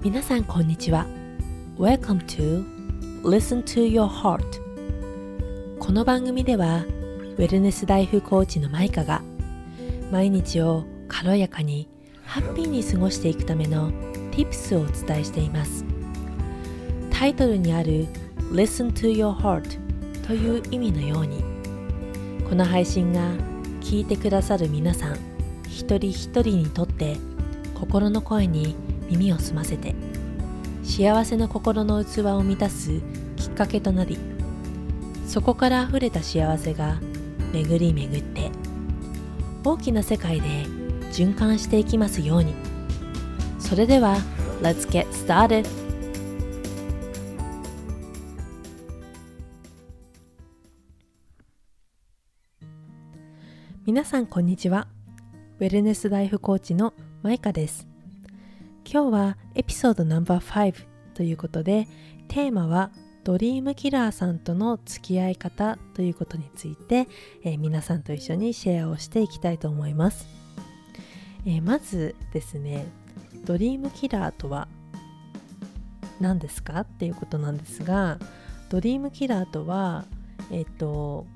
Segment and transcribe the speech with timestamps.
[0.00, 1.06] 皆さんこんにちは。
[1.76, 2.64] Welcome to
[3.24, 4.44] Listen to Your Heart
[5.80, 6.84] この番組では
[7.36, 9.22] ウェルネスライフコーチのマイカが
[10.12, 11.88] 毎日を軽やかに
[12.24, 13.90] ハッピーに過ごしていくための
[14.30, 15.84] Tips をお伝えしています。
[17.10, 18.06] タイトルにある
[18.52, 21.42] Listen to Your Heart という意味のように
[22.48, 23.32] この配信が
[23.80, 25.16] 聞いてくださる皆さん
[25.66, 27.16] 一人一人にとって
[27.74, 28.76] 心の声に
[29.08, 29.94] 耳を澄ませて。
[30.88, 33.02] 幸せな心の器を満たす
[33.36, 34.18] きっかけとなり
[35.26, 36.98] そこから溢れた幸せが
[37.52, 38.50] 巡り巡って
[39.62, 40.48] 大きな世界で
[41.12, 42.54] 循環していきますように。
[43.58, 44.16] それでは
[44.62, 45.68] Let's get started!
[53.84, 54.88] 皆さんこんにちは。
[55.60, 57.97] ウェルネスライフコーチのマイカです。
[58.90, 60.74] 今日はエピソードナンバー5
[61.12, 61.86] ということで
[62.28, 62.90] テーマは
[63.22, 67.06] ドリームキラーさんとの付き合い方ということについて、
[67.44, 70.26] えー、皆さんと一緒にシェアをしていきたいと思います、
[71.44, 72.86] えー、まずですね
[73.44, 74.68] ドリームキラーとは
[76.18, 76.80] 何ですか？
[76.80, 78.18] っていうことなんですが
[78.70, 80.06] ドリームキラーとは
[80.50, 81.26] えっ、ー、と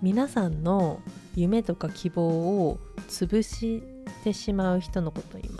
[0.00, 1.00] 皆さんの
[1.34, 2.22] 夢とか希望
[2.68, 3.82] を潰し
[4.22, 5.59] てしまう人のことを言いま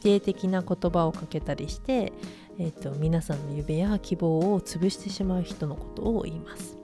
[0.00, 2.12] 定的な言葉をかけたりして、
[2.58, 6.76] えーと、皆さんの夢や希望を潰してしまう人のことを言います、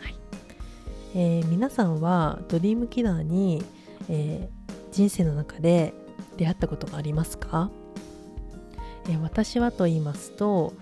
[0.00, 0.14] はい。
[1.14, 3.62] えー、皆さんはドリームキラーに、
[4.08, 5.94] えー、人生の中で
[6.36, 7.70] 出会ったことがありますか、
[9.08, 10.74] えー、私はと言いますと、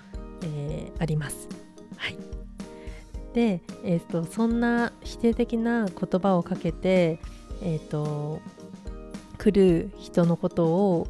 [0.45, 1.49] えあります。
[1.97, 2.17] はい。
[3.33, 7.21] で、えーと、そんな否定的な言葉をかけて、
[7.63, 8.41] えーと、
[9.39, 11.07] 来る人のことを、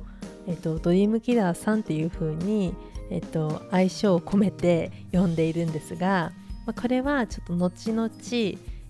[0.47, 2.75] えーと、ドリームキラーさんっていう風に、
[3.11, 6.33] えー、と愛称を込めて呼んでいるんですが、
[6.67, 8.11] まあ、これはちょっと後々、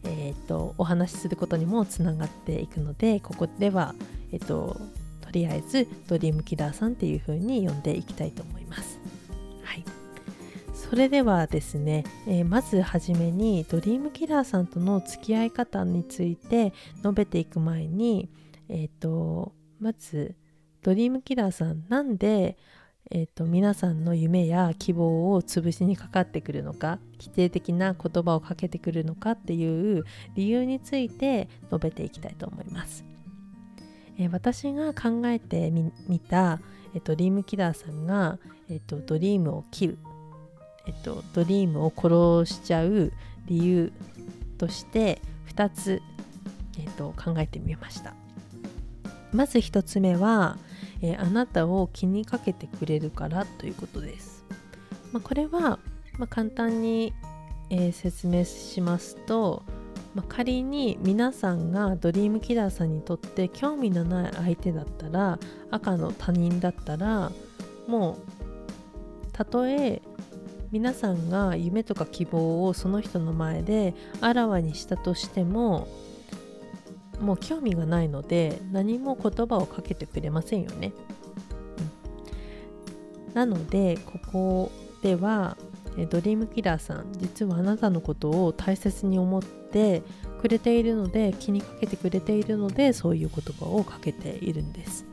[0.05, 3.95] えー、とお話しすることにもつながっていくのでここでは、
[4.33, 4.77] えー、と
[5.21, 9.01] とりあえずドリームキラーさんっていう風に呼んでいきたいと思います。
[9.63, 9.85] はい
[10.75, 18.29] それではですね、えー、まずはじめにドリームキラーさんとの付き合い方について述べていく前に、
[18.69, 20.35] えーと、まず
[20.83, 22.57] ドリームキラーさんなんで、
[23.11, 30.05] えーと、皆さんの夢や希望を潰しにかかってくるのか否定的な言葉をかけてくるのかっていう
[30.35, 33.05] 理由について述べていきたいと思います。
[34.19, 36.61] えー、私が考えてみた、
[36.95, 38.39] えー、ドリームキラーさんが、
[38.69, 39.99] えーとドリームを切る
[40.87, 43.13] えっと、ドリームを殺しちゃう
[43.47, 43.93] 理由
[44.59, 45.21] として
[45.55, 46.03] 2つ、
[46.79, 48.15] えっと、考えてみました
[49.33, 50.59] まず1つ目は、
[51.01, 54.45] えー、あなたを気にかけてくれるからということです、
[55.13, 55.79] まあ、これは、
[56.19, 57.13] まあ、簡単に、
[57.71, 59.63] えー、説明しますと、
[60.15, 65.39] まあ、仮に皆さんがドリームキラーさんにとって興味のない相手だったら
[65.71, 67.33] 赤の他人だったら
[67.89, 68.17] もう
[69.33, 70.03] たとえ
[70.73, 75.87] 皆さんが夢とか希望をその人の前であらわにしたとしても
[77.23, 80.93] もう興味がないので何も言葉をかけてくれませんよね。
[83.29, 84.73] うん、なのでここ
[85.03, 85.57] では
[86.11, 90.03] ドリームキラーさん実はあなたのことを大切に思って
[90.41, 95.05] くれているので気にかけてくれているのでそういう言葉をかけているんです。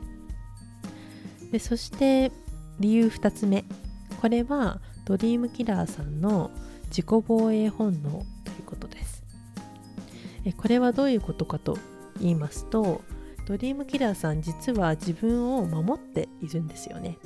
[1.52, 2.32] でそして
[2.78, 3.64] 理由2つ目
[4.20, 6.50] これはドリームキラーさんの
[6.88, 8.24] 自己防衛本能という
[8.66, 9.22] ことです
[10.56, 11.78] これはどういうことかと
[12.20, 13.02] 言いますと
[13.46, 17.18] ドリームキラーさん実は自分を守っているんですよね。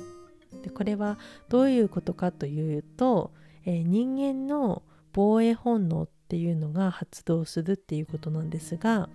[0.63, 1.19] でこれは
[1.49, 3.31] どういうことかというと、
[3.65, 4.81] えー、人間の
[5.13, 9.09] 防衛本能っていうのが発動するっていうことなんですが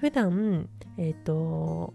[0.00, 1.92] 普段えっ、ー、と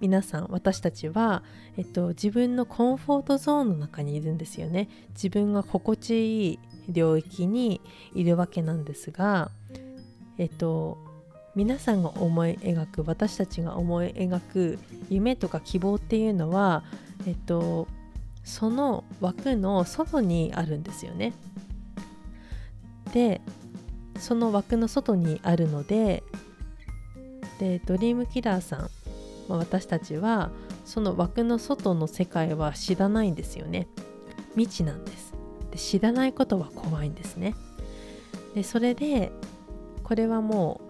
[0.00, 1.42] 皆さん私たちは、
[1.76, 4.88] えっと、自分のコンフォートゾーンの中にいるんですよね。
[5.10, 6.58] 自分が心地いい
[6.88, 7.80] 領域に
[8.14, 9.50] いるわけなんですが
[10.38, 10.98] えっと
[11.54, 14.78] 皆さんが思い描く私たちが思い描く
[15.08, 16.84] 夢とか希望っていうのは
[17.26, 17.88] えっと
[18.44, 21.32] その枠の外にあるんですよね。
[23.12, 23.40] で
[24.18, 26.22] その枠の外にあるので
[27.58, 28.90] でドリームキラーさん
[29.48, 30.50] ま、私たちは
[30.84, 33.86] その枠の外の世界は知らないんですよね。
[34.54, 35.34] 未知なんです。
[35.70, 37.54] で知らないことは怖いんですね。
[38.54, 39.32] でそれで
[40.06, 40.80] これはも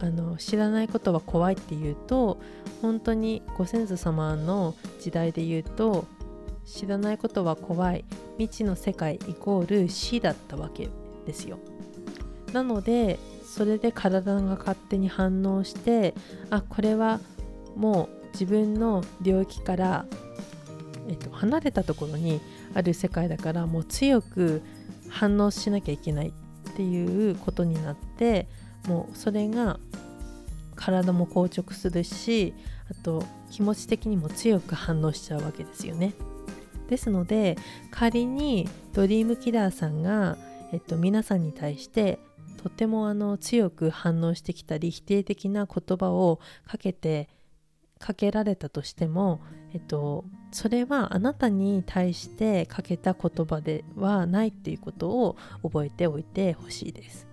[0.00, 2.40] うあの知らないことは怖いっていうと
[2.80, 6.06] 本当にご先祖様の時代で言うと
[6.64, 8.06] 知らないことは怖い。
[8.38, 10.88] 未知の世界イコール死だったわけ
[11.26, 11.58] ですよ。
[12.54, 16.14] なのでそれで体が勝手に反応して
[16.48, 17.20] あこれは
[17.76, 20.06] もう自分の領域から、
[21.06, 22.40] えっと、離れたところに
[22.72, 24.62] ある世界だからもう強く
[25.10, 26.32] 反応しなきゃいけない。
[26.76, 28.48] ていうことになって
[28.86, 29.78] もうそれが
[30.76, 32.54] 体も硬直するし
[32.90, 36.14] あと気持ち的にも強く反応しちゃうわけですよね。
[36.88, 37.56] ですので
[37.90, 40.36] 仮にドリームキラーさんが、
[40.72, 42.18] えっと、皆さんに対して
[42.62, 47.28] とてもあの強く反応してきたり否定的な言葉をかけて
[47.98, 49.40] かけられたとしても、
[49.74, 57.26] えっと、それはあなたに対してかけた言葉ではないっていうことを覚えておいてほしいです。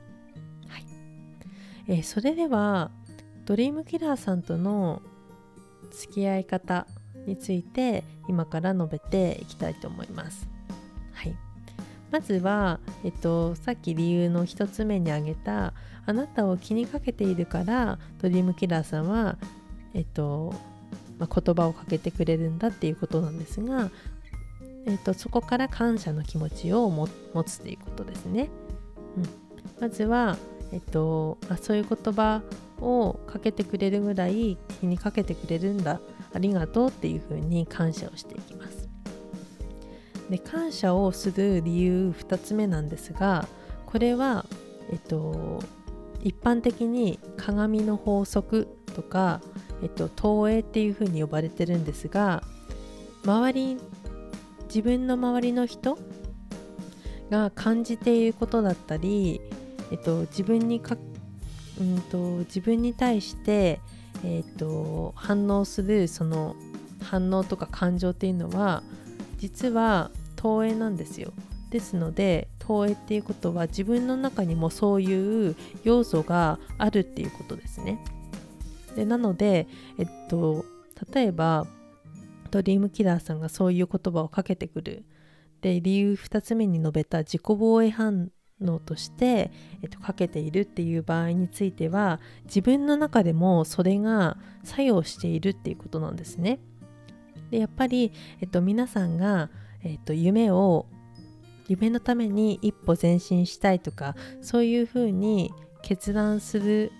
[0.67, 0.85] はい
[1.87, 2.89] えー、それでは
[3.45, 5.03] ドリームキラーさんとの
[5.91, 6.87] 付き合い方
[7.27, 10.47] について今から述べていきたいと思います。
[11.13, 11.35] はい
[12.09, 15.73] まずは、えっと、さっき理由の1つ目に挙げた
[16.05, 19.37] あなたを気にかけているからドリームキラーさんは、
[19.93, 20.53] えっと
[21.21, 23.91] まあ、言葉をかけてくれるんだっていうことなんですが、
[24.87, 27.07] えっと、そこから感謝の気持ちを持
[27.43, 28.49] つということですね。
[29.15, 29.25] うん、
[29.79, 30.35] まずは、
[30.71, 32.41] えっと、あそういう言葉
[32.79, 36.01] をかけてくれるぐらい気にかけてくれるんだ
[36.33, 38.89] ありがとうっていうふうに感謝をしていきます。
[40.31, 43.47] で感謝をする理由2つ目なんですが
[43.85, 44.45] これは、
[44.89, 45.61] えっと、
[46.23, 49.41] 一般的に鏡の法則とか、
[49.81, 52.43] えっと、投影っていうふうに呼ばれてるんですが
[53.23, 53.77] 周り
[54.65, 55.97] 自分の周りの人
[57.29, 59.41] が感じていることだったり、
[59.91, 60.97] えっと、自分にか、
[61.79, 63.79] うんと、自分に対して、
[64.23, 66.55] えっと、反応するその
[67.01, 68.83] 反応とか感情っていうのは
[69.37, 71.33] 実は投影なんですよ。
[71.69, 77.97] ですので投影っていうことは自分の中にもそういう要素があるっていうことですね。
[78.95, 79.67] でなので
[79.97, 80.65] えっと
[81.13, 81.65] 例えば
[82.51, 85.05] ドリームキラーさんがそういう言葉をかけてくる
[85.61, 89.51] で理由2つ目に述べた自己防衛反応として、
[89.81, 96.59] えっと、かけているっていう場合については自分の中でもそれが作用しているっていうことなんですね。
[97.49, 99.49] でやっぱり、えっと、皆さんが
[99.83, 100.85] えーと、夢を
[101.67, 106.91] 夢のために一歩前進したいとかそういうふうに決断する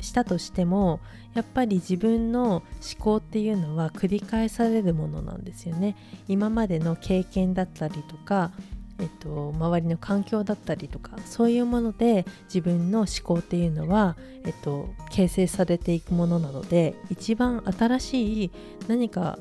[0.00, 1.00] したとしても
[1.34, 2.62] やっぱり自分の思
[2.98, 5.96] 考っていうのは繰り返されるものなんですよね
[6.28, 8.50] 今までの経験だったりとか、
[8.98, 18.50] えっと、周りの環境だったりとかそういうもので自分の思考っていうのは、えっと、形成されていくものなので一番新しい
[18.86, 19.38] 何か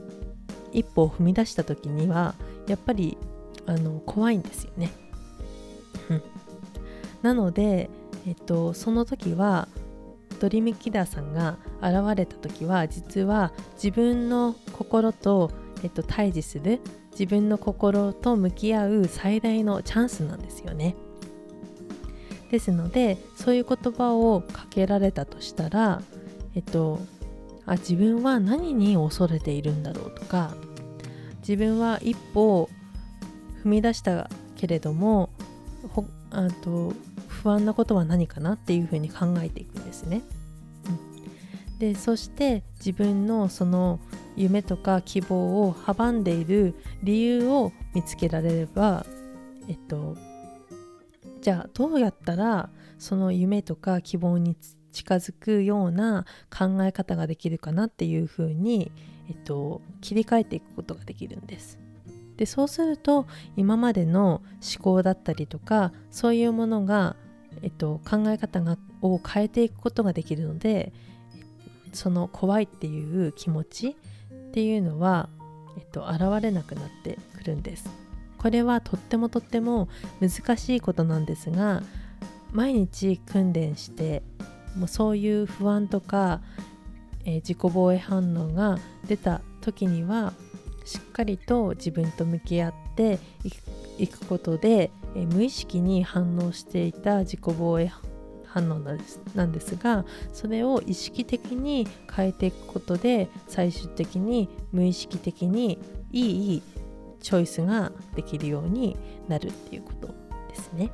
[0.71, 2.35] 一歩を踏み出した時には
[2.67, 3.17] やっぱり
[3.65, 4.91] あの怖いんですよね。
[7.21, 7.89] なので、
[8.27, 9.67] えっと、その時は
[10.39, 15.51] ドリームキラーさんが現れた時は実は自分の心と、
[15.83, 16.79] えっと、対峙する
[17.11, 20.95] 自分の心と向き合う最大のチャンスなんですよね。
[22.51, 26.01] ですのでそういう言葉をかけられたとしたら、
[26.55, 26.99] えっと、
[27.65, 30.53] あ自分は何に恐れているんだろうとか
[31.39, 32.69] 自分は一歩
[33.63, 35.29] 踏み出したけれども
[36.31, 36.93] あと
[37.27, 40.21] 不安なことは何かなっていうふうに考えていくんですね。
[41.79, 43.99] でそして自分のその
[44.35, 49.05] 夢とか希望を阻んでいる理由を見つけられれば
[49.67, 50.15] えっと
[51.41, 54.55] じゃあどうやったらその夢とか希望に
[54.91, 58.91] 近づくような考え方ができるかなっていうふうに
[59.29, 61.77] えっと、切り替えていくことができるんです。
[62.37, 67.15] でそうすると今までの思考だったりとかそういうものが、
[67.63, 70.93] えっと、考え方がを変えていくことができるので
[71.97, 75.29] その怖いっていう気持ちっていうのは、
[75.77, 77.89] えっと、現れなくなってくるんです。
[78.37, 79.89] これはとってもとっても
[80.21, 81.81] 難しいことなんですが
[82.51, 84.21] 毎日訓練して
[84.77, 86.41] もうそういう不安とか
[87.27, 90.33] えー、自己防衛反応が出た時には
[90.85, 93.19] しっかりと自分と向き合って
[93.99, 97.91] いくことで、えー、無意識に反応していた自己防衛
[98.47, 105.79] 反応なんですなんですがそれを意識的に変えていくことで最終的に無意識的に
[106.11, 106.61] いい
[107.21, 108.95] チョイスができるように
[109.27, 110.07] なるっていうこと
[110.49, 110.91] ですね。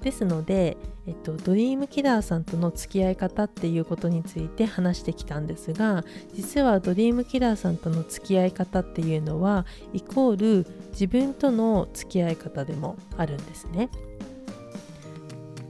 [0.00, 13.90] ですので、えっと、ドリームキラーさんとの付き合い方っていうことについて話してきたんですが実はドリームキラーさんとの付き合い方っていうのはイコール自分との付き合い方でもあるんですね。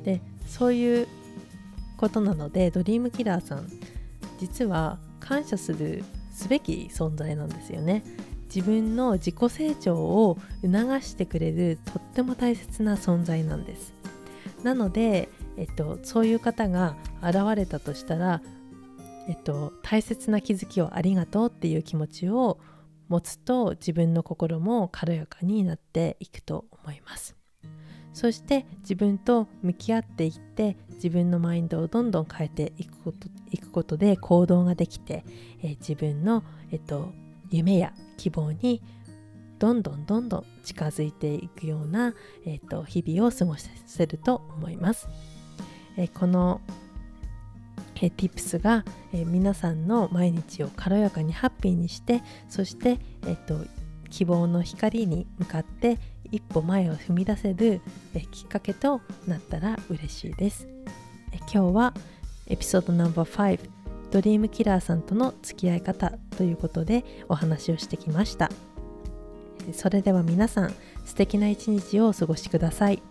[0.04, 1.08] でそういう
[1.96, 3.70] ことなのでドリームキラーさん
[4.38, 6.02] 実は感謝する
[6.32, 8.02] すべき存在なんですよね。
[8.52, 13.94] 自分の自己成長を促してくれるとっても大切な存在なんです。
[14.64, 18.42] なので、えっと、そういう方が現れたとしたら、
[19.28, 22.58] えっと、大切な気づきをありがとうっていう気持ちを
[23.08, 27.39] 持つと自分の心も軽やかになっていくと思います。
[28.12, 35.24] そして自分と向き合っていって自分のマインドをどんどん変えていくこといくことで行動ができて、
[35.62, 37.12] えー、自分の、えっと、
[37.50, 38.82] 夢や希望に
[39.58, 42.14] どんどんどんどん近づいていくような、
[42.46, 45.08] えーと、日々を過ごせると思います。
[45.96, 46.60] えー、この、
[47.96, 53.66] えー、Tips が、え、皆さんの毎日を軽やかにハッピーにしてそして、えーと、
[54.08, 55.98] 希望の光に向かって
[56.30, 57.80] 一歩前を踏み出せる、
[58.14, 60.68] えきっかけとなったら嬉しいです。
[61.32, 61.94] え今日は
[62.46, 63.58] エピソード No.5
[64.10, 68.50] ドリームキラーさんとの付き合い方ということでお話をしてきました。
[69.72, 73.02] それでは皆さん、素敵な一日をお過ごしください。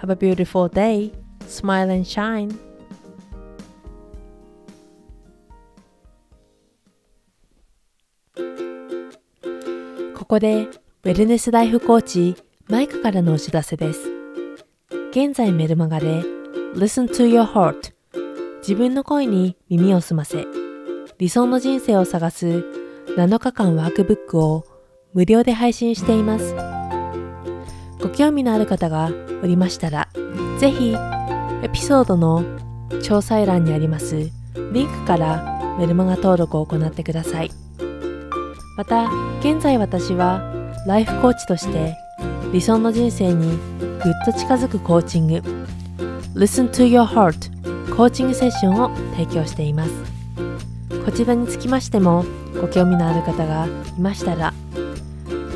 [0.00, 1.12] Have a beautiful day.
[1.48, 2.56] Smile and shine.
[10.14, 10.68] ここで、
[11.04, 14.10] ウェルネスライフコーチ、マイクからのお知らせです。
[15.12, 16.22] 現在メルマガで、
[16.74, 17.92] Listen to your heart
[18.58, 20.44] 自分の声に耳を澄ませ、
[21.16, 22.64] 理想の人生を探す
[23.16, 24.64] 7日間ワークブックを
[25.14, 26.56] 無料で配信しています。
[28.02, 29.12] ご興味のある方が
[29.44, 30.08] おりましたら、
[30.58, 30.92] ぜひ
[31.62, 32.42] エピソードの
[32.90, 34.28] 詳細欄にあります
[34.72, 37.50] リンクからメルマガ登録を行ってください。
[38.76, 39.08] また、
[39.38, 40.42] 現在私は
[40.84, 41.94] ライフコーチとして
[42.52, 43.58] 理想の人生にぐっ
[44.24, 45.42] と近づくコーチング。
[46.34, 47.94] Listen to Your Heart.
[47.94, 49.90] コーチングセッションを提供しています。
[51.04, 52.24] こちらにつきましても
[52.60, 54.52] ご興味のある方がいましたら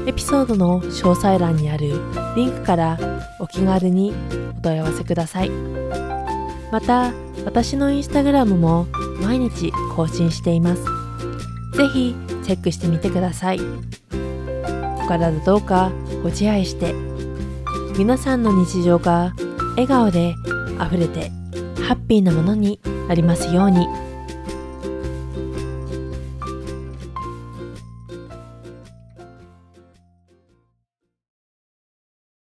[0.07, 2.01] エピソードの詳細欄にある
[2.37, 2.99] リンクから
[3.41, 4.15] お気軽に
[4.59, 5.51] お問い合わせください。
[6.71, 7.13] また
[7.45, 8.87] 私のインスタグラムも
[9.21, 10.85] 毎日更新しています。
[11.77, 13.61] ぜひチェックしてみてください。
[13.61, 15.91] お体どうか
[16.23, 16.95] ご自愛して
[17.99, 19.35] 皆さんの日常が
[19.71, 20.35] 笑顔で
[20.79, 21.31] あふれて
[21.83, 24.10] ハッピーなものになりますように。